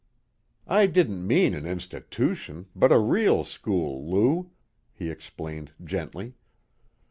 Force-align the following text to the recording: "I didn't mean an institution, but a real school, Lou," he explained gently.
"I 0.65 0.87
didn't 0.87 1.27
mean 1.27 1.53
an 1.53 1.67
institution, 1.67 2.65
but 2.75 2.91
a 2.91 2.97
real 2.97 3.43
school, 3.43 4.09
Lou," 4.09 4.49
he 4.91 5.11
explained 5.11 5.73
gently. 5.83 6.33